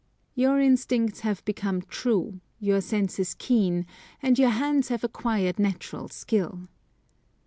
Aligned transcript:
Your 0.33 0.59
instincts 0.59 1.19
have 1.19 1.45
become 1.45 1.83
true, 1.83 2.41
your 2.59 2.81
senses 2.81 3.35
keen, 3.35 3.85
and 4.19 4.39
your 4.39 4.49
hands 4.49 4.87
have 4.87 5.03
acquired 5.03 5.59
natural 5.59 6.09
skill. 6.09 6.61